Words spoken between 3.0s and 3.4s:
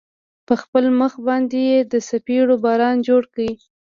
جوړ كړ.